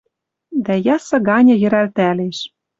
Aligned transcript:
Дӓ 0.65 0.75
ясы 0.95 1.17
ганьы 1.27 1.55
йӹрӓлтӓлеш. 1.61 2.37